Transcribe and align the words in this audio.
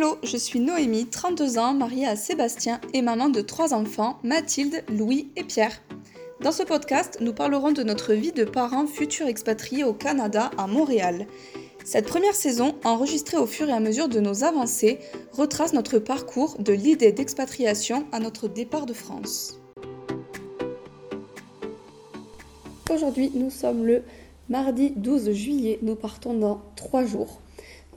Hello, 0.00 0.16
je 0.22 0.36
suis 0.36 0.60
Noémie, 0.60 1.06
32 1.06 1.58
ans, 1.58 1.74
mariée 1.74 2.06
à 2.06 2.14
Sébastien 2.14 2.80
et 2.94 3.02
maman 3.02 3.30
de 3.30 3.40
trois 3.40 3.74
enfants, 3.74 4.20
Mathilde, 4.22 4.84
Louis 4.88 5.32
et 5.34 5.42
Pierre. 5.42 5.82
Dans 6.40 6.52
ce 6.52 6.62
podcast, 6.62 7.18
nous 7.20 7.32
parlerons 7.32 7.72
de 7.72 7.82
notre 7.82 8.12
vie 8.12 8.30
de 8.30 8.44
parents 8.44 8.86
futurs 8.86 9.26
expatriés 9.26 9.82
au 9.82 9.92
Canada, 9.92 10.52
à 10.56 10.68
Montréal. 10.68 11.26
Cette 11.84 12.06
première 12.06 12.36
saison, 12.36 12.76
enregistrée 12.84 13.38
au 13.38 13.46
fur 13.46 13.68
et 13.68 13.72
à 13.72 13.80
mesure 13.80 14.08
de 14.08 14.20
nos 14.20 14.44
avancées, 14.44 15.00
retrace 15.32 15.72
notre 15.72 15.98
parcours 15.98 16.54
de 16.60 16.72
l'idée 16.72 17.10
d'expatriation 17.10 18.06
à 18.12 18.20
notre 18.20 18.46
départ 18.46 18.86
de 18.86 18.92
France. 18.92 19.58
Aujourd'hui, 22.88 23.32
nous 23.34 23.50
sommes 23.50 23.84
le 23.84 24.04
mardi 24.48 24.92
12 24.94 25.32
juillet. 25.32 25.80
Nous 25.82 25.96
partons 25.96 26.34
dans 26.34 26.62
trois 26.76 27.04
jours. 27.04 27.40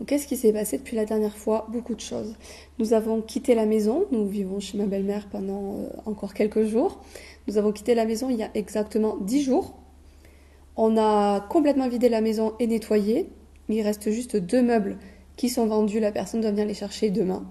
Qu'est-ce 0.08 0.28
qui 0.28 0.38
s'est 0.38 0.54
passé 0.54 0.78
depuis 0.78 0.96
la 0.96 1.06
dernière 1.06 1.38
fois? 1.38 1.68
Beaucoup 1.72 1.96
de 1.96 2.02
choses. 2.02 2.36
Nous 2.80 2.94
avons 2.94 3.22
quitté 3.22 3.56
la 3.56 3.66
maison. 3.66 4.06
Nous 4.12 4.28
vivons 4.28 4.60
chez 4.60 4.78
ma 4.78 4.86
belle-mère 4.86 5.28
pendant 5.30 5.76
euh, 5.76 5.88
encore 6.06 6.34
quelques 6.34 6.64
jours. 6.64 7.02
Nous 7.48 7.58
avons 7.58 7.72
quitté 7.72 7.94
la 7.94 8.06
maison 8.06 8.30
il 8.30 8.38
y 8.38 8.44
a 8.44 8.50
exactement 8.56 9.18
dix 9.18 9.44
jours. 9.44 9.76
On 10.76 10.98
a 10.98 11.42
complètement 11.42 11.88
vidé 11.88 12.10
la 12.10 12.22
maison 12.22 12.54
et 12.60 12.68
nettoyé. 12.68 13.30
Il 13.70 13.82
reste 13.82 14.10
juste 14.12 14.36
deux 14.36 14.62
meubles 14.62 14.98
qui 15.36 15.50
sont 15.50 15.68
vendus. 15.68 16.00
La 16.00 16.12
personne 16.12 16.42
doit 16.42 16.52
venir 16.52 16.66
les 16.66 16.74
chercher 16.74 17.10
demain. 17.10 17.46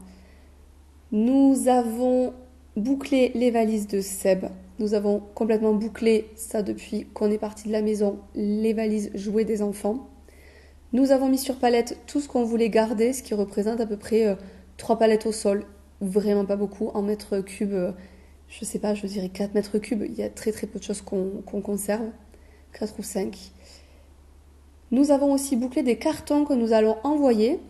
Nous 1.12 1.68
avons 1.68 2.32
bouclé 2.76 3.32
les 3.34 3.50
valises 3.50 3.86
de 3.86 4.00
Seb. 4.00 4.46
Nous 4.78 4.94
avons 4.94 5.22
complètement 5.34 5.74
bouclé 5.74 6.28
ça 6.36 6.62
depuis 6.62 7.06
qu'on 7.12 7.30
est 7.30 7.38
parti 7.38 7.68
de 7.68 7.72
la 7.72 7.82
maison, 7.82 8.18
les 8.34 8.72
valises 8.72 9.10
jouets 9.14 9.44
des 9.44 9.60
enfants. 9.62 10.08
Nous 10.92 11.12
avons 11.12 11.28
mis 11.28 11.38
sur 11.38 11.56
palette 11.56 11.98
tout 12.06 12.20
ce 12.20 12.28
qu'on 12.28 12.44
voulait 12.44 12.70
garder, 12.70 13.12
ce 13.12 13.22
qui 13.22 13.34
représente 13.34 13.80
à 13.80 13.86
peu 13.86 13.96
près 13.96 14.36
3 14.76 14.96
euh, 14.96 14.98
palettes 14.98 15.26
au 15.26 15.32
sol. 15.32 15.64
Vraiment 16.00 16.44
pas 16.44 16.56
beaucoup. 16.56 16.88
En 16.94 17.02
mètres 17.02 17.40
cubes, 17.40 17.72
euh, 17.72 17.92
je 18.48 18.64
sais 18.64 18.78
pas, 18.78 18.94
je 18.94 19.06
dirais 19.06 19.28
4 19.28 19.54
mètres 19.54 19.78
cubes. 19.78 20.04
Il 20.04 20.14
y 20.14 20.22
a 20.22 20.28
très 20.28 20.52
très 20.52 20.66
peu 20.66 20.78
de 20.78 20.84
choses 20.84 21.02
qu'on 21.02 21.60
conserve. 21.60 22.06
4 22.72 22.94
ou 22.98 23.02
5. 23.02 23.36
Nous 24.90 25.10
avons 25.10 25.32
aussi 25.32 25.56
bouclé 25.56 25.82
des 25.82 25.96
cartons 25.96 26.44
que 26.44 26.54
nous 26.54 26.72
allons 26.72 26.96
envoyer. 27.04 27.60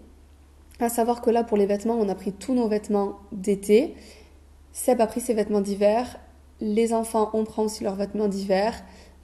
À 0.79 0.89
savoir 0.89 1.21
que 1.21 1.31
là, 1.31 1.45
pour 1.45 1.59
les 1.59 1.67
vêtements, 1.67 1.99
on 1.99 2.09
a 2.09 2.15
pris 2.15 2.33
tous 2.33 2.55
nos 2.55 2.69
vêtements 2.69 3.19
d'été. 3.33 3.95
Seb 4.73 5.01
a 5.01 5.07
pris 5.07 5.21
ses 5.21 5.35
vêtements 5.35 5.61
d'hiver 5.61 6.19
les 6.61 6.93
enfants, 6.93 7.31
on 7.33 7.45
prend 7.45 7.65
aussi 7.65 7.85
leurs 7.85 7.97
vêtements 7.97 8.29
d'hiver. 8.29 8.75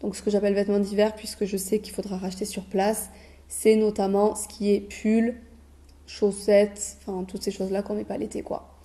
Donc 0.00 0.16
ce 0.16 0.22
que 0.22 0.30
j'appelle 0.30 0.54
vêtements 0.54 0.78
d'hiver, 0.78 1.14
puisque 1.14 1.44
je 1.44 1.56
sais 1.56 1.78
qu'il 1.78 1.94
faudra 1.94 2.16
racheter 2.16 2.44
sur 2.44 2.64
place, 2.64 3.10
c'est 3.48 3.76
notamment 3.76 4.34
ce 4.34 4.48
qui 4.48 4.72
est 4.72 4.80
pull, 4.80 5.36
chaussettes, 6.06 6.98
enfin 7.00 7.24
toutes 7.24 7.42
ces 7.42 7.50
choses-là 7.50 7.82
qu'on 7.82 7.94
met 7.94 8.04
pas 8.04 8.18
l'été 8.18 8.42
quoi. 8.42 8.76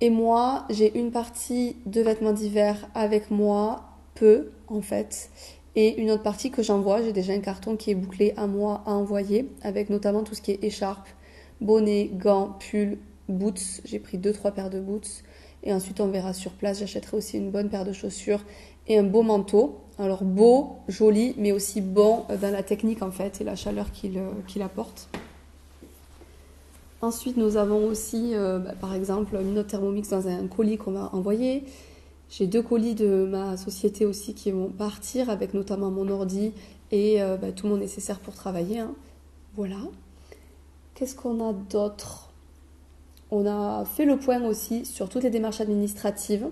Et 0.00 0.10
moi, 0.10 0.66
j'ai 0.68 0.98
une 0.98 1.12
partie 1.12 1.76
de 1.86 2.00
vêtements 2.00 2.32
d'hiver 2.32 2.88
avec 2.92 3.30
moi, 3.30 3.84
peu 4.14 4.50
en 4.66 4.82
fait, 4.82 5.30
et 5.76 6.00
une 6.00 6.10
autre 6.10 6.24
partie 6.24 6.50
que 6.50 6.62
j'envoie. 6.62 7.02
J'ai 7.02 7.12
déjà 7.12 7.32
un 7.32 7.40
carton 7.40 7.76
qui 7.76 7.92
est 7.92 7.94
bouclé 7.94 8.34
à 8.36 8.48
moi 8.48 8.82
à 8.84 8.90
envoyer, 8.90 9.48
avec 9.62 9.90
notamment 9.90 10.24
tout 10.24 10.34
ce 10.34 10.42
qui 10.42 10.50
est 10.50 10.64
écharpe, 10.64 11.06
bonnet, 11.60 12.10
gants, 12.12 12.56
pull, 12.58 12.98
boots. 13.28 13.80
J'ai 13.84 13.98
pris 14.00 14.18
2-3 14.18 14.52
paires 14.52 14.70
de 14.70 14.80
boots. 14.80 15.22
Et 15.64 15.72
ensuite, 15.72 16.00
on 16.00 16.08
verra 16.08 16.32
sur 16.32 16.52
place. 16.52 16.80
J'achèterai 16.80 17.16
aussi 17.16 17.38
une 17.38 17.50
bonne 17.50 17.68
paire 17.68 17.84
de 17.84 17.92
chaussures 17.92 18.40
et 18.88 18.98
un 18.98 19.04
beau 19.04 19.22
manteau. 19.22 19.78
Alors 19.98 20.24
beau, 20.24 20.76
joli, 20.88 21.34
mais 21.38 21.52
aussi 21.52 21.80
bon 21.80 22.24
dans 22.40 22.50
la 22.50 22.62
technique 22.62 23.02
en 23.02 23.10
fait 23.10 23.40
et 23.40 23.44
la 23.44 23.54
chaleur 23.56 23.92
qu'il 23.92 24.18
euh, 24.18 24.64
apporte. 24.64 25.08
Ensuite, 27.02 27.36
nous 27.36 27.56
avons 27.56 27.86
aussi, 27.86 28.30
euh, 28.34 28.58
bah, 28.58 28.74
par 28.80 28.94
exemple, 28.94 29.36
une 29.40 29.58
autre 29.58 29.68
Thermomix 29.68 30.08
dans 30.08 30.28
un 30.28 30.46
colis 30.46 30.78
qu'on 30.78 30.92
va 30.92 31.10
envoyer. 31.12 31.64
J'ai 32.30 32.46
deux 32.46 32.62
colis 32.62 32.94
de 32.94 33.26
ma 33.28 33.56
société 33.56 34.06
aussi 34.06 34.34
qui 34.34 34.50
vont 34.52 34.68
partir, 34.68 35.28
avec 35.28 35.52
notamment 35.52 35.90
mon 35.90 36.08
ordi 36.08 36.52
et 36.90 37.20
euh, 37.20 37.36
bah, 37.36 37.52
tout 37.52 37.66
mon 37.66 37.76
nécessaire 37.76 38.20
pour 38.20 38.34
travailler. 38.34 38.78
Hein. 38.78 38.94
Voilà. 39.56 39.80
Qu'est-ce 40.94 41.14
qu'on 41.14 41.46
a 41.46 41.52
d'autre? 41.52 42.31
On 43.32 43.46
a 43.46 43.84
fait 43.86 44.04
le 44.04 44.18
point 44.18 44.42
aussi 44.44 44.84
sur 44.84 45.08
toutes 45.08 45.22
les 45.22 45.30
démarches 45.30 45.62
administratives, 45.62 46.48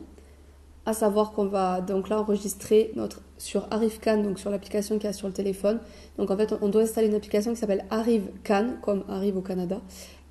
à 0.86 0.94
savoir 0.94 1.32
qu'on 1.32 1.44
va 1.44 1.82
donc 1.82 2.08
là 2.08 2.18
enregistrer 2.18 2.90
notre 2.96 3.20
sur 3.36 3.68
ArriveCan, 3.70 4.22
donc 4.22 4.38
sur 4.38 4.50
l'application 4.50 4.98
qui 4.98 5.06
a 5.06 5.12
sur 5.12 5.28
le 5.28 5.34
téléphone. 5.34 5.78
Donc 6.16 6.30
en 6.30 6.36
fait, 6.38 6.54
on 6.62 6.70
doit 6.70 6.82
installer 6.82 7.08
une 7.08 7.14
application 7.14 7.52
qui 7.52 7.58
s'appelle 7.58 7.84
ArriveCan, 7.90 8.76
comme 8.80 9.04
arrive 9.10 9.36
au 9.36 9.42
Canada, 9.42 9.82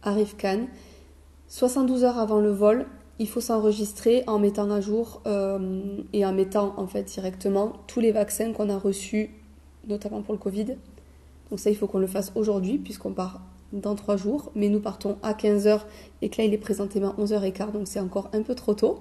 ArriveCan. 0.01 0.65
72 1.49 2.03
heures 2.03 2.17
avant 2.17 2.39
le 2.39 2.49
vol, 2.49 2.87
il 3.19 3.27
faut 3.27 3.41
s'enregistrer 3.41 4.23
en 4.25 4.39
mettant 4.39 4.71
à 4.71 4.81
jour 4.81 5.21
euh, 5.27 5.99
et 6.13 6.25
en 6.25 6.33
mettant 6.33 6.73
en 6.77 6.87
fait 6.87 7.03
directement 7.03 7.73
tous 7.85 7.99
les 7.99 8.11
vaccins 8.11 8.53
qu'on 8.53 8.69
a 8.69 8.77
reçus, 8.79 9.29
notamment 9.87 10.23
pour 10.23 10.33
le 10.33 10.39
Covid. 10.39 10.77
Donc 11.51 11.59
ça, 11.59 11.69
il 11.69 11.75
faut 11.75 11.85
qu'on 11.85 11.99
le 11.99 12.07
fasse 12.07 12.31
aujourd'hui 12.33 12.79
puisqu'on 12.79 13.11
part 13.11 13.39
dans 13.73 13.95
trois 13.95 14.17
jours, 14.17 14.51
mais 14.55 14.69
nous 14.69 14.79
partons 14.79 15.17
à 15.21 15.33
15h 15.33 15.81
et 16.21 16.29
que 16.29 16.37
là 16.39 16.45
il 16.45 16.53
est 16.53 16.57
présentément 16.57 17.13
11h15, 17.19 17.71
donc 17.71 17.87
c'est 17.87 17.99
encore 17.99 18.29
un 18.33 18.41
peu 18.41 18.55
trop 18.55 18.73
tôt. 18.73 18.99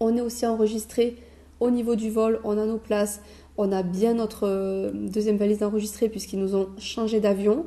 On 0.00 0.16
est 0.16 0.20
aussi 0.20 0.46
enregistré 0.46 1.16
au 1.60 1.70
niveau 1.70 1.96
du 1.96 2.10
vol, 2.10 2.40
on 2.44 2.56
a 2.56 2.66
nos 2.66 2.78
places, 2.78 3.20
on 3.56 3.72
a 3.72 3.82
bien 3.82 4.14
notre 4.14 4.46
euh, 4.46 4.90
deuxième 4.92 5.36
valise 5.36 5.62
enregistrée 5.62 6.08
puisqu'ils 6.08 6.38
nous 6.38 6.54
ont 6.54 6.68
changé 6.78 7.18
d'avion. 7.18 7.66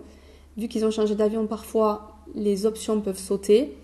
Vu 0.58 0.68
qu'ils 0.68 0.86
ont 0.86 0.92
changé 0.92 1.16
d'avion, 1.16 1.46
parfois 1.48 2.16
les 2.34 2.66
options 2.66 3.02
peuvent 3.02 3.18
sauter. 3.20 3.78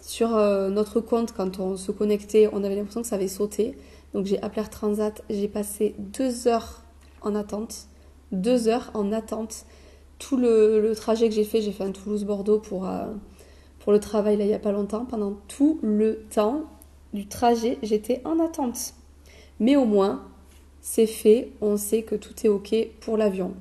Sur 0.00 0.34
euh, 0.34 0.70
notre 0.70 1.00
compte, 1.00 1.32
quand 1.32 1.60
on 1.60 1.76
se 1.76 1.92
connectait, 1.92 2.48
on 2.52 2.64
avait 2.64 2.74
l'impression 2.74 3.02
que 3.02 3.08
ça 3.08 3.16
avait 3.16 3.28
sauté. 3.28 3.76
Donc 4.14 4.26
j'ai 4.26 4.42
appelé 4.42 4.62
Air 4.62 4.70
Transat, 4.70 5.22
j'ai 5.28 5.48
passé 5.48 5.94
deux 5.98 6.48
heures 6.48 6.82
en 7.20 7.34
attente. 7.34 7.86
Deux 8.32 8.68
heures 8.68 8.90
en 8.94 9.12
attente 9.12 9.66
tout 10.22 10.36
le, 10.36 10.92
trajet 10.94 11.28
que 11.28 11.34
j'ai 11.34 11.44
fait, 11.44 11.60
j'ai 11.60 11.72
fait 11.72 11.84
un 11.84 11.90
Toulouse-Bordeaux 11.90 12.60
pour, 12.60 12.86
euh, 12.86 13.06
pour 13.80 13.92
le 13.92 13.98
travail 13.98 14.36
là 14.36 14.44
il 14.44 14.48
n'y 14.48 14.54
a 14.54 14.60
pas 14.60 14.72
longtemps. 14.72 15.04
Pendant 15.04 15.36
tout 15.48 15.80
le 15.82 16.24
temps 16.30 16.64
du 17.12 17.26
trajet, 17.26 17.78
j'étais 17.82 18.22
en 18.24 18.38
attente. 18.38 18.94
Mais 19.58 19.74
au 19.74 19.84
moins, 19.84 20.24
c'est 20.80 21.06
fait, 21.06 21.50
on 21.60 21.76
sait 21.76 22.02
que 22.02 22.14
tout 22.14 22.34
est 22.44 22.48
OK 22.48 22.74
pour 23.00 23.16
l'avion. 23.16 23.54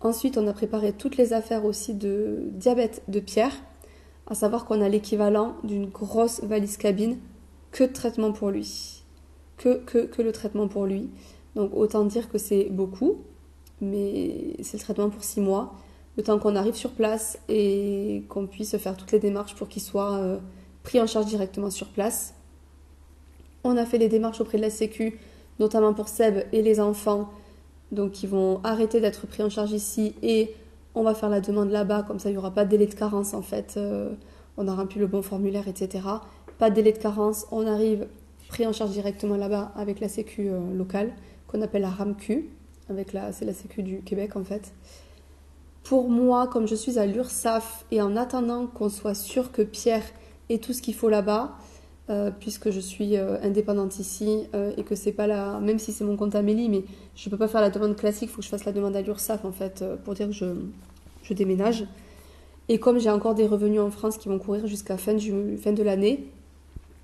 Ensuite, 0.00 0.38
on 0.38 0.46
a 0.46 0.52
préparé 0.54 0.92
toutes 0.94 1.18
les 1.18 1.34
affaires 1.34 1.66
aussi 1.66 1.94
de 1.94 2.44
diabète 2.52 3.02
de 3.08 3.20
Pierre, 3.20 3.54
à 4.26 4.34
savoir 4.34 4.64
qu'on 4.64 4.80
a 4.80 4.88
l'équivalent 4.88 5.56
d'une 5.62 5.90
grosse 5.90 6.42
valise 6.42 6.78
cabine 6.78 7.18
que 7.70 7.84
de 7.84 7.92
traitement 7.92 8.32
pour 8.32 8.50
lui. 8.50 9.02
Que, 9.58 9.76
que, 9.84 10.06
que 10.06 10.22
le 10.22 10.32
traitement 10.32 10.68
pour 10.68 10.86
lui. 10.86 11.10
Donc 11.54 11.72
autant 11.74 12.04
dire 12.04 12.30
que 12.30 12.38
c'est 12.38 12.68
beaucoup 12.70 13.18
mais 13.80 14.56
c'est 14.62 14.76
le 14.76 14.82
traitement 14.82 15.10
pour 15.10 15.24
six 15.24 15.40
mois, 15.40 15.74
le 16.16 16.22
temps 16.22 16.38
qu'on 16.38 16.56
arrive 16.56 16.74
sur 16.74 16.90
place 16.90 17.38
et 17.48 18.24
qu'on 18.28 18.46
puisse 18.46 18.76
faire 18.76 18.96
toutes 18.96 19.12
les 19.12 19.18
démarches 19.18 19.54
pour 19.54 19.68
qu'il 19.68 19.82
soit 19.82 20.14
euh, 20.14 20.38
pris 20.82 21.00
en 21.00 21.06
charge 21.06 21.26
directement 21.26 21.70
sur 21.70 21.88
place. 21.88 22.34
On 23.64 23.76
a 23.76 23.84
fait 23.84 23.98
les 23.98 24.08
démarches 24.08 24.40
auprès 24.40 24.58
de 24.58 24.62
la 24.62 24.70
Sécu, 24.70 25.18
notamment 25.58 25.94
pour 25.94 26.08
Seb 26.08 26.44
et 26.52 26.62
les 26.62 26.80
enfants, 26.80 27.30
donc 27.92 28.22
ils 28.22 28.28
vont 28.28 28.60
arrêter 28.64 29.00
d'être 29.00 29.26
pris 29.26 29.42
en 29.42 29.50
charge 29.50 29.72
ici 29.72 30.14
et 30.22 30.54
on 30.94 31.02
va 31.02 31.14
faire 31.14 31.28
la 31.28 31.40
demande 31.40 31.70
là-bas, 31.70 32.02
comme 32.02 32.18
ça 32.18 32.30
il 32.30 32.32
n'y 32.32 32.38
aura 32.38 32.52
pas 32.52 32.64
de 32.64 32.70
délai 32.70 32.86
de 32.86 32.94
carence 32.94 33.34
en 33.34 33.42
fait, 33.42 33.74
euh, 33.76 34.12
on 34.56 34.68
a 34.68 34.74
rempli 34.74 34.98
le 34.98 35.06
bon 35.06 35.22
formulaire, 35.22 35.68
etc. 35.68 36.04
Pas 36.58 36.70
de 36.70 36.74
délai 36.74 36.92
de 36.92 36.98
carence, 36.98 37.46
on 37.50 37.66
arrive 37.66 38.06
pris 38.48 38.66
en 38.66 38.72
charge 38.72 38.90
directement 38.90 39.36
là-bas 39.36 39.72
avec 39.76 40.00
la 40.00 40.08
Sécu 40.08 40.48
euh, 40.48 40.58
locale, 40.74 41.12
qu'on 41.46 41.62
appelle 41.62 41.82
la 41.82 41.90
RAMQ 41.90 42.48
la, 43.12 43.32
c'est 43.32 43.44
la 43.44 43.54
Sécu 43.54 43.82
du 43.82 44.00
Québec 44.02 44.36
en 44.36 44.44
fait. 44.44 44.72
Pour 45.82 46.10
moi, 46.10 46.46
comme 46.46 46.68
je 46.68 46.74
suis 46.74 46.98
à 46.98 47.06
l'URSAF 47.06 47.84
et 47.90 48.02
en 48.02 48.16
attendant 48.16 48.66
qu'on 48.66 48.88
soit 48.88 49.14
sûr 49.14 49.50
que 49.50 49.62
Pierre 49.62 50.04
ait 50.48 50.58
tout 50.58 50.72
ce 50.72 50.82
qu'il 50.82 50.94
faut 50.94 51.08
là-bas, 51.08 51.56
euh, 52.10 52.30
puisque 52.38 52.70
je 52.70 52.80
suis 52.80 53.16
euh, 53.16 53.40
indépendante 53.42 54.00
ici 54.00 54.44
euh, 54.54 54.72
et 54.76 54.82
que 54.82 54.96
c'est 54.96 55.12
pas 55.12 55.28
là, 55.28 55.60
même 55.60 55.78
si 55.78 55.92
c'est 55.92 56.02
mon 56.02 56.16
compte 56.16 56.34
Amélie, 56.34 56.68
mais 56.68 56.82
je 57.14 57.30
peux 57.30 57.36
pas 57.36 57.46
faire 57.46 57.60
la 57.60 57.70
demande 57.70 57.94
classique, 57.94 58.28
il 58.30 58.32
faut 58.32 58.38
que 58.38 58.44
je 58.44 58.48
fasse 58.48 58.64
la 58.64 58.72
demande 58.72 58.96
à 58.96 59.00
l'URSAF 59.00 59.44
en 59.44 59.52
fait 59.52 59.84
pour 60.04 60.14
dire 60.14 60.26
que 60.26 60.32
je, 60.32 61.34
déménage. 61.34 61.86
Et 62.68 62.80
comme 62.80 62.98
j'ai 62.98 63.10
encore 63.10 63.36
des 63.36 63.46
revenus 63.46 63.80
en 63.80 63.92
France 63.92 64.18
qui 64.18 64.28
vont 64.28 64.40
courir 64.40 64.66
jusqu'à 64.66 64.96
fin 64.96 65.14
de 65.14 65.82
l'année, 65.84 66.26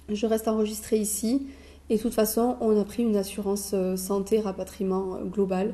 je 0.09 0.27
reste 0.27 0.49
enregistrée 0.49 0.99
ici 0.99 1.47
et 1.89 1.97
de 1.97 2.03
toute 2.03 2.15
façon, 2.15 2.57
on 2.61 2.79
a 2.81 2.85
pris 2.85 3.05
une 3.05 3.17
assurance 3.17 3.71
euh, 3.73 3.97
santé 3.97 4.41
rapatriement 4.41 5.15
euh, 5.15 5.25
global. 5.25 5.73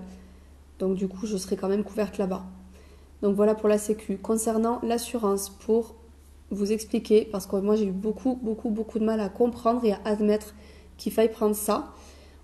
Donc 0.79 0.97
du 0.97 1.09
coup, 1.09 1.27
je 1.27 1.37
serai 1.37 1.57
quand 1.57 1.69
même 1.69 1.85
couverte 1.85 2.19
là-bas. 2.19 2.45
Donc 3.23 3.35
voilà 3.35 3.55
pour 3.55 3.69
la 3.69 3.79
Sécu. 3.79 4.19
Concernant 4.19 4.81
l'assurance, 4.83 5.49
pour 5.49 5.95
vous 6.51 6.71
expliquer, 6.71 7.25
parce 7.25 7.47
que 7.47 7.57
moi 7.57 7.77
j'ai 7.77 7.87
eu 7.87 7.93
beaucoup, 7.93 8.39
beaucoup, 8.43 8.69
beaucoup 8.69 8.99
de 8.99 9.05
mal 9.05 9.21
à 9.21 9.31
comprendre 9.31 9.85
et 9.85 9.93
à 9.93 10.01
admettre 10.05 10.55
qu'il 10.99 11.13
faille 11.13 11.31
prendre 11.31 11.57
ça. 11.57 11.95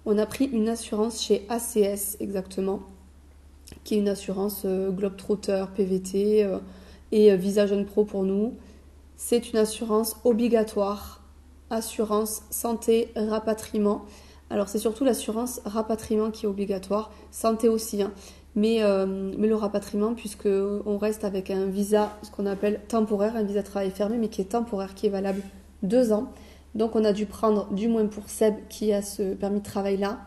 On 0.06 0.16
a 0.16 0.24
pris 0.24 0.46
une 0.46 0.68
assurance 0.68 1.22
chez 1.22 1.44
ACS 1.50 2.16
exactement, 2.20 2.80
qui 3.84 3.96
est 3.96 3.98
une 3.98 4.08
assurance 4.08 4.62
euh, 4.64 4.90
Globetrotter, 4.90 5.66
PVT, 5.74 6.48
Et 7.12 7.36
Visa 7.36 7.66
Jeune 7.66 7.84
Pro 7.84 8.04
pour 8.04 8.22
nous, 8.22 8.54
c'est 9.16 9.52
une 9.52 9.58
assurance 9.58 10.16
obligatoire, 10.24 11.22
assurance 11.70 12.42
santé 12.50 13.12
rapatriement. 13.16 14.04
Alors 14.50 14.68
c'est 14.68 14.78
surtout 14.78 15.04
l'assurance 15.04 15.60
rapatriement 15.64 16.30
qui 16.30 16.46
est 16.46 16.48
obligatoire, 16.48 17.10
santé 17.30 17.68
aussi, 17.68 18.02
hein. 18.02 18.12
mais, 18.54 18.82
euh, 18.82 19.06
mais 19.06 19.46
le 19.46 19.54
rapatriement 19.54 20.14
puisque 20.14 20.48
on 20.48 20.96
reste 20.96 21.24
avec 21.24 21.50
un 21.50 21.66
visa, 21.66 22.16
ce 22.22 22.30
qu'on 22.30 22.46
appelle 22.46 22.80
temporaire, 22.88 23.36
un 23.36 23.42
visa 23.42 23.60
de 23.60 23.66
travail 23.66 23.90
fermé, 23.90 24.16
mais 24.16 24.28
qui 24.28 24.40
est 24.40 24.46
temporaire, 24.52 24.94
qui 24.94 25.06
est 25.06 25.10
valable 25.10 25.42
deux 25.82 26.12
ans. 26.12 26.32
Donc 26.74 26.96
on 26.96 27.04
a 27.04 27.12
dû 27.12 27.26
prendre, 27.26 27.70
du 27.72 27.88
moins 27.88 28.06
pour 28.06 28.28
Seb 28.28 28.54
qui 28.68 28.92
a 28.92 29.02
ce 29.02 29.34
permis 29.34 29.60
de 29.60 29.64
travail 29.64 29.96
là, 29.96 30.20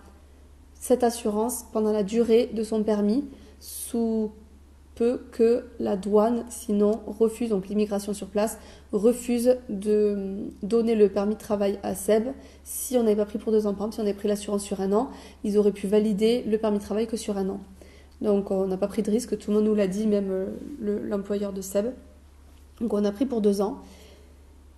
cette 0.75 1.03
assurance 1.03 1.65
pendant 1.71 1.91
la 1.91 2.03
durée 2.03 2.49
de 2.53 2.63
son 2.63 2.83
permis 2.83 3.25
sous 3.59 4.31
que 5.31 5.65
la 5.79 5.95
douane, 5.95 6.45
sinon, 6.49 7.01
refuse, 7.07 7.49
donc 7.49 7.67
l'immigration 7.67 8.13
sur 8.13 8.27
place, 8.27 8.57
refuse 8.91 9.57
de 9.69 10.47
donner 10.63 10.95
le 10.95 11.09
permis 11.09 11.35
de 11.35 11.39
travail 11.39 11.79
à 11.83 11.95
Seb 11.95 12.27
si 12.63 12.97
on 12.97 13.03
n'avait 13.03 13.15
pas 13.15 13.25
pris 13.25 13.39
pour 13.39 13.51
deux 13.51 13.65
ans. 13.67 13.73
Par 13.73 13.87
exemple, 13.87 13.93
si 13.95 13.99
on 13.99 14.03
avait 14.03 14.13
pris 14.13 14.27
l'assurance 14.27 14.63
sur 14.63 14.81
un 14.81 14.91
an, 14.93 15.09
ils 15.43 15.57
auraient 15.57 15.71
pu 15.71 15.87
valider 15.87 16.43
le 16.43 16.57
permis 16.57 16.77
de 16.77 16.83
travail 16.83 17.07
que 17.07 17.17
sur 17.17 17.37
un 17.37 17.49
an. 17.49 17.59
Donc 18.21 18.51
on 18.51 18.67
n'a 18.67 18.77
pas 18.77 18.87
pris 18.87 19.01
de 19.01 19.09
risque, 19.09 19.37
tout 19.37 19.49
le 19.49 19.57
monde 19.57 19.65
nous 19.65 19.75
l'a 19.75 19.87
dit, 19.87 20.05
même 20.05 20.29
euh, 20.29 20.99
l'employeur 21.07 21.53
de 21.53 21.61
Seb. 21.61 21.87
Donc 22.79 22.93
on 22.93 23.03
a 23.03 23.11
pris 23.11 23.25
pour 23.25 23.41
deux 23.41 23.61
ans. 23.61 23.79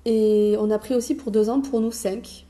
Et 0.05 0.55
on 0.59 0.69
a 0.71 0.79
pris 0.79 0.95
aussi 0.95 1.15
pour 1.15 1.31
deux 1.31 1.49
ans 1.49 1.61
pour 1.61 1.81
nous 1.81 1.91
cinq. 1.91 2.45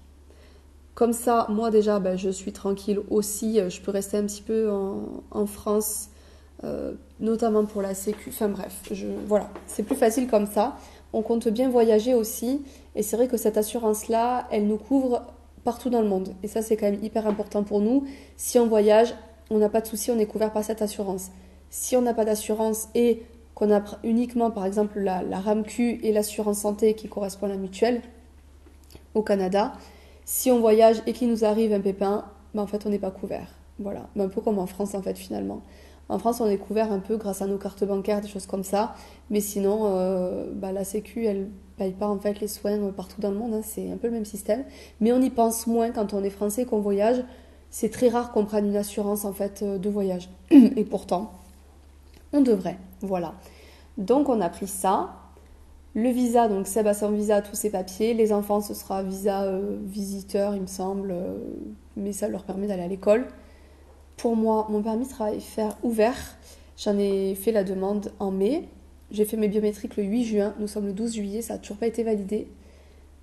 Comme 0.95 1.13
ça, 1.13 1.47
moi 1.49 1.71
déjà, 1.71 1.99
ben, 1.99 2.17
je 2.17 2.29
suis 2.29 2.51
tranquille 2.51 2.99
aussi. 3.09 3.59
Je 3.67 3.81
peux 3.81 3.91
rester 3.91 4.17
un 4.17 4.25
petit 4.25 4.43
peu 4.43 4.69
en 4.69 5.45
France 5.45 6.09
euh, 6.63 6.93
notamment 7.19 7.65
pour 7.65 7.81
la 7.81 7.93
sécu. 7.93 8.29
Enfin 8.29 8.49
bref, 8.49 8.81
je, 8.91 9.07
voilà, 9.27 9.49
c'est 9.67 9.83
plus 9.83 9.95
facile 9.95 10.27
comme 10.27 10.45
ça. 10.45 10.77
On 11.13 11.21
compte 11.21 11.47
bien 11.47 11.69
voyager 11.69 12.13
aussi, 12.13 12.61
et 12.95 13.03
c'est 13.03 13.15
vrai 13.17 13.27
que 13.27 13.37
cette 13.37 13.57
assurance-là, 13.57 14.47
elle 14.51 14.67
nous 14.67 14.77
couvre 14.77 15.23
partout 15.63 15.89
dans 15.89 16.01
le 16.01 16.07
monde. 16.07 16.33
Et 16.43 16.47
ça, 16.47 16.61
c'est 16.61 16.75
quand 16.75 16.89
même 16.89 17.03
hyper 17.03 17.27
important 17.27 17.63
pour 17.63 17.81
nous. 17.81 18.05
Si 18.35 18.57
on 18.59 18.67
voyage, 18.67 19.13
on 19.49 19.59
n'a 19.59 19.69
pas 19.69 19.81
de 19.81 19.87
souci, 19.87 20.11
on 20.11 20.17
est 20.17 20.25
couvert 20.25 20.51
par 20.51 20.63
cette 20.63 20.81
assurance. 20.81 21.29
Si 21.69 21.95
on 21.95 22.01
n'a 22.01 22.13
pas 22.13 22.25
d'assurance 22.25 22.89
et 22.95 23.23
qu'on 23.55 23.71
a 23.71 23.81
uniquement, 24.03 24.51
par 24.51 24.65
exemple, 24.65 24.99
la, 24.99 25.21
la 25.21 25.39
RAMQ 25.39 25.99
et 26.03 26.11
l'assurance 26.11 26.59
santé 26.59 26.95
qui 26.95 27.07
correspond 27.07 27.45
à 27.45 27.49
la 27.49 27.57
mutuelle 27.57 28.01
au 29.13 29.21
Canada, 29.21 29.73
si 30.25 30.51
on 30.51 30.59
voyage 30.59 31.01
et 31.05 31.13
qu'il 31.13 31.29
nous 31.29 31.45
arrive 31.45 31.73
un 31.73 31.81
pépin, 31.81 32.25
ben 32.53 32.63
en 32.63 32.67
fait, 32.67 32.85
on 32.85 32.89
n'est 32.89 32.99
pas 32.99 33.11
couvert. 33.11 33.47
Voilà, 33.79 34.07
ben 34.15 34.25
un 34.25 34.29
peu 34.29 34.41
comme 34.41 34.59
en 34.59 34.67
France, 34.67 34.95
en 34.95 35.01
fait, 35.01 35.17
finalement. 35.17 35.61
En 36.09 36.19
France, 36.19 36.41
on 36.41 36.47
est 36.47 36.57
couvert 36.57 36.91
un 36.91 36.99
peu 36.99 37.17
grâce 37.17 37.41
à 37.41 37.47
nos 37.47 37.57
cartes 37.57 37.83
bancaires, 37.85 38.21
des 38.21 38.27
choses 38.27 38.45
comme 38.45 38.63
ça. 38.63 38.95
Mais 39.29 39.39
sinon, 39.39 39.83
euh, 39.85 40.51
bah, 40.53 40.71
la 40.71 40.83
Sécu, 40.83 41.25
elle 41.25 41.49
paye 41.77 41.93
pas 41.93 42.07
en 42.07 42.19
fait 42.19 42.39
les 42.39 42.47
soins 42.47 42.77
partout 42.91 43.21
dans 43.21 43.31
le 43.31 43.37
monde. 43.37 43.53
Hein. 43.53 43.61
C'est 43.63 43.91
un 43.91 43.97
peu 43.97 44.07
le 44.07 44.13
même 44.13 44.25
système. 44.25 44.63
Mais 44.99 45.11
on 45.13 45.21
y 45.21 45.29
pense 45.29 45.65
moins 45.65 45.91
quand 45.91 46.13
on 46.13 46.23
est 46.23 46.29
français 46.29 46.65
qu'on 46.65 46.81
voyage. 46.81 47.23
C'est 47.69 47.89
très 47.89 48.09
rare 48.09 48.31
qu'on 48.31 48.45
prenne 48.45 48.67
une 48.67 48.75
assurance 48.75 49.25
en 49.25 49.33
fait 49.33 49.61
euh, 49.63 49.77
de 49.77 49.89
voyage. 49.89 50.29
Et 50.51 50.83
pourtant, 50.83 51.31
on 52.33 52.41
devrait. 52.41 52.77
Voilà. 53.01 53.33
Donc 53.97 54.29
on 54.29 54.41
a 54.41 54.49
pris 54.49 54.67
ça. 54.67 55.15
Le 55.95 56.09
visa, 56.09 56.47
donc 56.47 56.67
Seb 56.67 56.87
a 56.87 56.93
son 56.93 57.11
visa, 57.11 57.41
tous 57.41 57.55
ses 57.55 57.69
papiers. 57.69 58.13
Les 58.13 58.33
enfants, 58.33 58.61
ce 58.61 58.73
sera 58.73 59.03
visa 59.03 59.43
euh, 59.43 59.77
visiteur, 59.83 60.55
il 60.55 60.61
me 60.61 60.67
semble. 60.67 61.15
mais 61.95 62.11
ça 62.11 62.27
leur 62.27 62.43
permet 62.43 62.67
d'aller 62.67 62.83
à 62.83 62.87
l'école. 62.87 63.27
Pour 64.17 64.35
moi, 64.35 64.67
mon 64.69 64.81
permis 64.81 65.07
travail 65.07 65.41
faire 65.41 65.77
ouvert, 65.83 66.37
j'en 66.77 66.97
ai 66.97 67.35
fait 67.35 67.51
la 67.51 67.63
demande 67.63 68.11
en 68.19 68.31
mai. 68.31 68.67
J'ai 69.11 69.25
fait 69.25 69.37
mes 69.37 69.47
biométriques 69.47 69.97
le 69.97 70.03
8 70.03 70.23
juin. 70.23 70.53
Nous 70.59 70.67
sommes 70.67 70.85
le 70.85 70.93
12 70.93 71.13
juillet, 71.13 71.41
ça 71.41 71.53
n'a 71.53 71.59
toujours 71.59 71.77
pas 71.77 71.87
été 71.87 72.03
validé. 72.03 72.47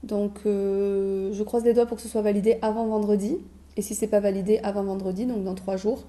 Donc 0.03 0.41
euh, 0.47 1.33
je 1.33 1.43
croise 1.43 1.65
les 1.65 1.75
doigts 1.75 1.87
pour 1.87 1.97
que 1.97 2.03
ce 2.03 2.09
soit 2.09 2.23
validé 2.23 2.59
avant 2.63 2.87
vendredi. 2.87 3.39
Et 3.77 3.83
si 3.83 3.95
c'est 3.95 4.09
pas 4.09 4.21
validé 4.21 4.59
avant 4.63 4.83
vendredi, 4.83 5.27
donc 5.27 5.45
dans 5.45 5.55
trois 5.55 5.77
jours, 5.77 6.05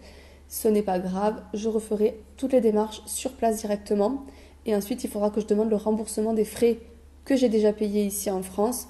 ce 0.48 0.68
n'est 0.68 0.82
pas 0.82 1.00
grave. 1.00 1.42
Je 1.54 1.70
referai 1.70 2.20
toutes 2.38 2.54
les 2.54 2.62
démarches 2.62 3.02
sur 3.06 3.32
place 3.32 3.60
directement. 3.60 4.26
Et 4.66 4.76
ensuite, 4.76 5.04
il 5.04 5.10
faudra 5.10 5.30
que 5.30 5.42
je 5.42 5.48
demande 5.48 5.70
le 5.70 5.76
remboursement 5.76 6.34
des 6.34 6.46
frais 6.46 6.80
que 7.26 7.36
j'ai 7.36 7.50
déjà 7.50 7.74
payés 7.74 8.06
ici 8.06 8.30
en 8.30 8.42
France 8.42 8.88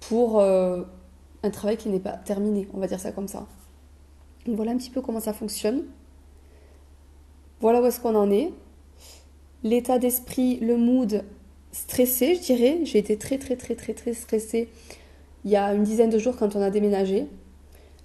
pour 0.00 0.40
euh, 0.40 0.82
un 1.42 1.50
travail 1.50 1.76
qui 1.76 1.88
n'est 1.88 2.00
pas 2.00 2.12
terminé, 2.12 2.68
on 2.74 2.78
va 2.78 2.86
dire 2.86 3.00
ça 3.00 3.12
comme 3.12 3.28
ça. 3.28 3.46
Voilà 4.54 4.72
un 4.72 4.76
petit 4.76 4.90
peu 4.90 5.00
comment 5.00 5.20
ça 5.20 5.32
fonctionne. 5.32 5.84
Voilà 7.60 7.82
où 7.82 7.86
est-ce 7.86 8.00
qu'on 8.00 8.14
en 8.14 8.30
est. 8.30 8.52
L'état 9.64 9.98
d'esprit, 9.98 10.58
le 10.60 10.76
mood 10.76 11.24
stressé, 11.72 12.34
je 12.34 12.40
dirais. 12.40 12.80
J'ai 12.84 12.98
été 12.98 13.16
très 13.16 13.38
très 13.38 13.56
très 13.56 13.74
très 13.74 13.94
très 13.94 14.14
stressée 14.14 14.68
il 15.46 15.52
y 15.52 15.56
a 15.56 15.72
une 15.72 15.84
dizaine 15.84 16.10
de 16.10 16.18
jours 16.18 16.36
quand 16.36 16.56
on 16.56 16.60
a 16.60 16.70
déménagé. 16.70 17.28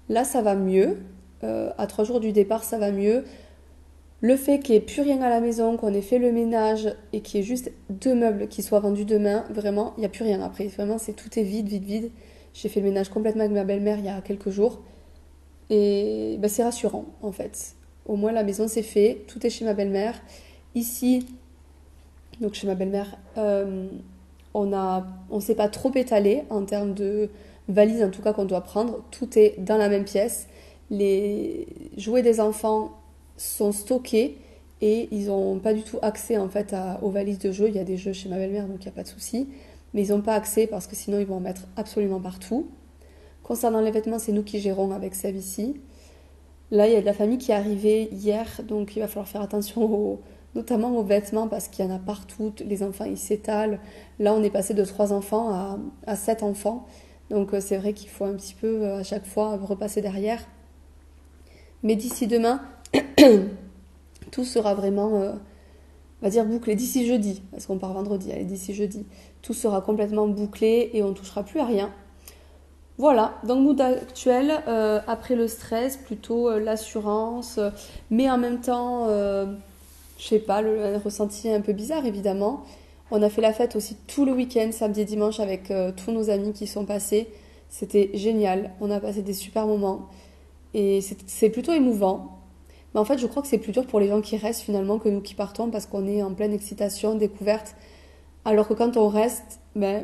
Là, 0.10 0.24
ça 0.24 0.44
va 0.44 0.56
mieux. 0.56 1.00
Euh, 1.44 1.72
à 1.80 1.88
trois 1.88 2.06
jours 2.06 2.20
du 2.20 2.32
départ, 2.32 2.64
ça 2.64 2.78
va 2.78 2.92
mieux. 2.92 3.26
Le 4.22 4.36
fait 4.36 4.60
qu'il 4.60 4.74
n'y 4.74 4.78
ait 4.78 4.86
plus 4.86 5.02
rien 5.02 5.20
à 5.24 5.30
la 5.30 5.42
maison, 5.42 5.76
qu'on 5.76 5.92
ait 5.92 6.04
fait 6.04 6.20
le 6.20 6.32
ménage 6.32 6.94
et 7.14 7.22
qu'il 7.22 7.40
y 7.40 7.44
ait 7.44 7.46
juste 7.46 7.72
deux 7.90 8.14
meubles 8.14 8.48
qui 8.48 8.62
soient 8.62 8.80
vendus 8.80 9.06
demain, 9.06 9.44
vraiment, 9.50 9.94
il 9.98 10.02
n'y 10.02 10.06
a 10.06 10.10
plus 10.10 10.24
rien 10.24 10.40
après. 10.44 10.68
Vraiment, 10.68 11.00
c'est 11.00 11.14
tout 11.14 11.40
est 11.40 11.44
vide, 11.44 11.68
vide, 11.68 11.84
vide. 11.84 12.12
J'ai 12.54 12.70
fait 12.70 12.80
le 12.80 12.86
ménage 12.86 13.10
complètement 13.10 13.42
avec 13.42 13.56
ma 13.56 13.64
belle-mère 13.64 13.98
il 13.98 14.06
y 14.06 14.10
a 14.10 14.22
quelques 14.22 14.52
jours. 14.52 14.80
Et 15.72 16.38
bah, 16.40 16.50
c'est 16.50 16.64
rassurant 16.64 17.06
en 17.24 17.32
fait. 17.32 17.76
Au 18.06 18.16
moins 18.18 18.34
la 18.34 18.44
maison 18.44 18.68
c'est 18.68 18.84
fait, 18.84 19.24
tout 19.28 19.44
est 19.48 19.50
chez 19.50 19.66
ma 19.66 19.74
belle-mère. 19.74 20.22
Ici, 20.76 21.26
donc 22.42 22.54
chez 22.54 22.68
ma 22.68 22.76
belle-mère, 22.76 23.18
euh, 23.38 23.88
on 24.54 24.74
a, 24.74 25.08
on 25.30 25.40
s'est 25.40 25.56
pas 25.56 25.70
trop 25.70 25.92
étalé 25.96 26.44
en 26.50 26.64
termes 26.66 26.94
de 26.94 27.30
valises 27.70 28.04
en 28.04 28.10
tout 28.10 28.22
cas 28.22 28.34
qu'on 28.34 28.46
doit 28.46 28.62
prendre. 28.62 29.04
Tout 29.12 29.40
est 29.40 29.56
dans 29.60 29.78
la 29.78 29.88
même 29.88 30.04
pièce. 30.04 30.48
Les 30.90 31.68
jouets 31.96 32.22
des 32.22 32.42
enfants 32.42 32.92
sont 33.38 33.72
stockés 33.72 34.38
et 34.82 35.08
ils 35.12 35.28
n'ont 35.28 35.60
pas 35.60 35.74
du 35.74 35.84
tout 35.84 36.00
accès 36.02 36.38
en 36.38 36.50
fait 36.50 36.76
aux 37.02 37.12
valises 37.12 37.40
de 37.40 37.54
jeux. 37.54 37.70
Il 37.70 37.76
y 37.76 37.80
a 37.80 37.86
des 37.86 37.96
jeux 37.98 38.14
chez 38.14 38.28
ma 38.28 38.36
belle-mère 38.36 38.68
donc 38.68 38.78
il 38.82 38.88
n'y 38.88 38.92
a 38.92 38.96
pas 38.96 39.04
de 39.04 39.08
souci. 39.08 39.48
Mais 39.94 40.06
ils 40.06 40.10
n'ont 40.10 40.22
pas 40.22 40.36
accès 40.36 40.68
parce 40.68 40.86
que 40.88 40.98
sinon 40.98 41.20
ils 41.20 41.26
vont 41.26 41.36
en 41.36 41.42
mettre 41.42 41.68
absolument 41.78 42.20
partout. 42.20 42.68
Concernant 43.52 43.82
les 43.82 43.92
vêtements, 43.92 44.18
c'est 44.18 44.32
nous 44.32 44.44
qui 44.44 44.62
gérons 44.62 44.92
avec 44.92 45.14
Seb 45.14 45.36
ici. 45.36 45.82
Là, 46.72 46.88
il 46.88 46.94
y 46.94 46.96
a 46.96 47.02
de 47.02 47.06
la 47.06 47.12
famille 47.12 47.38
qui 47.38 47.52
est 47.52 47.54
arrivée 47.54 48.08
hier, 48.14 48.48
donc 48.66 48.96
il 48.96 49.02
va 49.02 49.10
falloir 49.10 49.28
faire 49.28 49.42
attention 49.42 50.20
notamment 50.56 50.96
aux 50.96 51.04
vêtements 51.04 51.50
parce 51.50 51.68
qu'il 51.68 51.84
y 51.84 51.88
en 51.90 51.94
a 51.94 52.00
partout. 52.00 52.54
Les 52.66 52.82
enfants, 52.82 53.04
ils 53.04 53.18
s'étalent. 53.18 53.82
Là, 54.20 54.34
on 54.34 54.42
est 54.42 54.50
passé 54.50 54.74
de 54.74 54.86
3 54.86 55.12
enfants 55.12 55.50
à, 55.50 55.78
à 56.08 56.16
7 56.16 56.44
enfants. 56.44 56.88
Donc 57.30 57.54
euh, 57.54 57.60
c'est 57.60 57.76
vrai 57.76 57.92
qu'il 57.92 58.08
faut 58.08 58.24
un 58.24 58.36
petit 58.36 58.54
peu 58.54 58.84
euh, 58.84 59.00
à 59.00 59.04
chaque 59.04 59.26
fois 59.26 59.58
repasser 59.58 60.02
derrière. 60.02 60.48
Mais 61.84 61.98
d'ici 61.98 62.28
demain, 62.28 62.62
tout 64.32 64.46
sera 64.46 64.76
vraiment, 64.76 65.24
euh, 65.24 65.34
on 66.22 66.26
va 66.26 66.30
dire, 66.30 66.46
bouclé. 66.46 66.78
D'ici 66.78 67.06
jeudi, 67.06 67.44
parce 67.52 67.66
qu'on 67.66 67.78
part 67.78 67.92
vendredi, 67.92 68.32
allez, 68.32 68.46
d'ici 68.46 68.74
jeudi, 68.74 69.06
tout 69.42 69.54
sera 69.54 69.82
complètement 69.82 70.30
bouclé 70.30 70.90
et 70.94 71.04
on 71.04 71.10
ne 71.10 71.14
touchera 71.14 71.44
plus 71.44 71.60
à 71.60 71.66
rien. 71.66 71.92
Voilà, 73.02 73.34
dans 73.44 73.56
le 73.56 73.62
mood 73.62 73.82
actuel, 73.82 74.62
euh, 74.68 75.00
après 75.08 75.34
le 75.36 75.48
stress, 75.48 75.98
plutôt 75.98 76.52
euh, 76.52 76.60
l'assurance, 76.60 77.58
euh, 77.58 77.72
mais 78.12 78.30
en 78.30 78.38
même 78.38 78.62
temps, 78.62 79.08
je 79.08 80.24
sais 80.24 80.38
pas, 80.38 80.62
le, 80.62 80.98
ressenti 81.04 81.50
un 81.50 81.62
peu 81.62 81.74
bizarre 81.74 82.06
évidemment. 82.06 82.64
On 83.10 83.24
a 83.24 83.30
fait 83.32 83.42
la 83.42 83.54
fête 83.54 83.76
aussi 83.76 83.98
tout 84.06 84.24
le 84.24 84.34
week-end, 84.34 84.70
samedi 84.72 85.02
et 85.02 85.06
dimanche, 85.06 85.40
avec 85.40 85.74
tous 85.98 86.12
nos 86.12 86.30
amis 86.30 86.54
qui 86.54 86.68
sont 86.68 86.86
passés. 86.86 87.28
C'était 87.70 88.12
génial, 88.14 88.70
on 88.82 88.92
a 88.92 89.00
passé 89.00 89.24
des 89.24 89.34
super 89.34 89.66
moments 89.66 90.08
et 90.76 91.02
c'est 91.26 91.50
plutôt 91.50 91.74
émouvant. 91.74 92.38
Mais 92.94 93.00
en 93.00 93.06
fait, 93.06 93.18
je 93.18 93.26
crois 93.26 93.42
que 93.42 93.48
c'est 93.48 93.58
plus 93.58 93.72
dur 93.72 93.88
pour 93.88 94.00
les 94.00 94.10
gens 94.10 94.22
qui 94.22 94.38
restent 94.38 94.62
finalement 94.62 95.00
que 95.00 95.10
nous 95.10 95.22
qui 95.22 95.34
partons 95.34 95.72
parce 95.72 95.88
qu'on 95.88 96.06
est 96.06 96.22
en 96.22 96.36
pleine 96.36 96.54
excitation, 96.54 97.16
découverte. 97.16 97.74
Alors 98.46 98.68
que 98.68 98.76
quand 98.76 98.96
on 98.96 99.08
reste, 99.08 99.60
ben, 99.76 100.04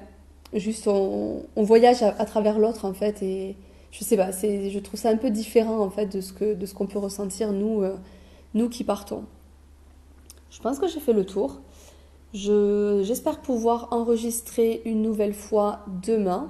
juste 0.53 0.87
on, 0.87 1.43
voyage 1.55 2.03
à, 2.03 2.25
travers 2.25 2.59
l'autre 2.59 2.85
en 2.85 2.93
fait 2.93 3.21
et 3.21 3.55
je 3.91 4.03
sais 4.03 4.17
pas 4.17 4.31
c'est 4.31 4.69
je 4.69 4.79
trouve 4.79 4.99
ça 4.99 5.09
un 5.09 5.17
peu 5.17 5.29
différent 5.29 5.79
en 5.79 5.89
fait 5.89 6.05
de 6.05 6.21
ce 6.21 6.33
que 6.33 6.53
de 6.53 6.65
ce 6.65 6.73
qu'on 6.73 6.87
peut 6.87 6.99
ressentir 6.99 7.51
nous 7.51 7.81
euh, 7.81 7.95
nous 8.53 8.69
qui 8.69 8.83
partons. 8.83 9.25
Je 10.49 10.61
pense 10.61 10.79
que 10.79 10.87
j'ai 10.87 10.99
fait 10.99 11.13
le 11.13 11.25
tour. 11.25 11.59
Je 12.33 13.01
j'espère 13.05 13.41
pouvoir 13.41 13.89
enregistrer 13.91 14.81
une 14.85 15.01
nouvelle 15.01 15.33
fois 15.33 15.85
demain. 16.03 16.49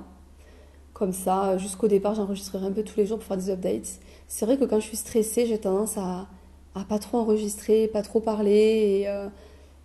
Comme 0.93 1.13
ça 1.13 1.57
jusqu'au 1.57 1.87
départ 1.87 2.15
j'enregistrerai 2.15 2.65
un 2.65 2.71
peu 2.71 2.83
tous 2.83 2.97
les 2.97 3.05
jours 3.05 3.17
pour 3.17 3.27
faire 3.27 3.37
des 3.37 3.49
updates. 3.49 3.99
C'est 4.27 4.45
vrai 4.45 4.57
que 4.57 4.65
quand 4.65 4.79
je 4.79 4.85
suis 4.85 4.97
stressée 4.97 5.45
j'ai 5.45 5.57
tendance 5.57 5.97
à 5.97 6.27
à 6.75 6.83
pas 6.83 6.99
trop 6.99 7.17
enregistrer 7.17 7.87
pas 7.87 8.03
trop 8.03 8.19
parler 8.19 9.01
et, 9.01 9.09
euh, 9.09 9.27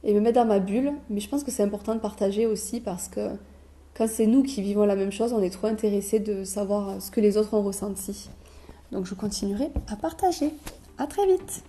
et 0.05 0.13
me 0.13 0.21
mettre 0.21 0.41
dans 0.41 0.47
ma 0.47 0.59
bulle. 0.59 0.93
Mais 1.09 1.21
je 1.21 1.29
pense 1.29 1.45
que 1.45 1.51
c'est 1.51 1.63
important 1.63 1.95
de 1.95 2.01
partager 2.01 2.47
aussi 2.47 2.81
parce 2.81 3.09
que 3.09 3.31
quand 3.97 4.09
c'est 4.09 4.27
nous 4.27 4.43
qui 4.43 4.63
vivons 4.63 4.85
la 4.85 4.97
même 4.97 5.13
chose, 5.13 5.33
on 5.33 5.43
est 5.43 5.51
trop 5.51 5.67
intéressés 5.67 6.19
de 6.19 6.45
savoir 6.45 7.01
ce 7.01 7.11
que 7.11 7.21
les 7.21 7.37
autres 7.37 7.55
ont 7.55 7.63
ressenti. 7.63 8.31
Donc 8.91 9.07
je 9.07 9.15
continuerai 9.15 9.71
à 9.89 9.97
partager. 9.97 10.51
À 10.99 11.07
très 11.07 11.27
vite 11.27 11.63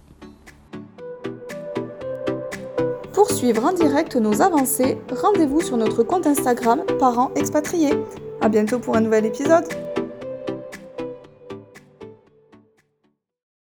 suivre 3.44 3.66
en 3.66 3.74
direct 3.74 4.16
nos 4.16 4.42
avancées, 4.42 4.98
rendez-vous 5.12 5.60
sur 5.60 5.76
notre 5.76 6.04
compte 6.04 6.26
Instagram 6.28 6.84
Parents 6.98 7.30
Expatriés. 7.36 7.94
A 8.40 8.48
bientôt 8.48 8.80
pour 8.80 8.96
un 8.96 9.02
nouvel 9.02 9.26
épisode 9.26 9.66